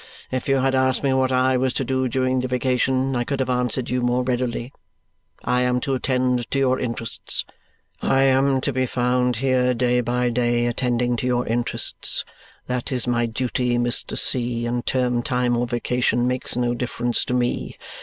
[0.31, 3.39] If you had asked me what I was to do during the vacation, I could
[3.39, 4.73] have answered you more readily.
[5.43, 7.45] I am to attend to your interests.
[8.01, 12.25] I am to be found here, day by day, attending to your interests.
[12.65, 14.17] That is my duty, Mr.
[14.17, 17.77] C., and term time or vacation makes no difference to me.